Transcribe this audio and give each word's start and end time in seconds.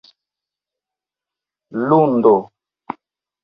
lundo 1.87 2.35